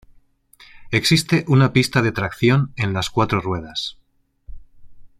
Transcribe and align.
Existe 0.89 1.45
una 1.47 1.73
pista 1.73 2.01
de 2.01 2.11
tracción 2.11 2.73
en 2.75 2.91
las 2.91 3.11
cuatro 3.11 3.39
ruedas. 3.39 3.99